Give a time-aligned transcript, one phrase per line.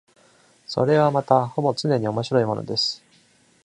[0.65, 3.03] それはまた、ほぼ常に面白いものです。